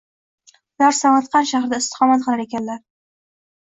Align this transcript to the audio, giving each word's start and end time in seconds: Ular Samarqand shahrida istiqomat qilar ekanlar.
Ular 0.79 0.95
Samarqand 1.01 1.51
shahrida 1.53 1.81
istiqomat 1.85 2.27
qilar 2.29 2.47
ekanlar. 2.49 2.85